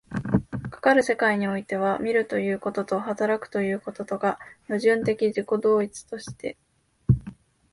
[0.71, 6.57] かかる世界においては、見るということと働くということとが矛盾的自己同一として、